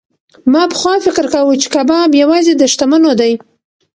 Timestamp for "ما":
0.51-0.63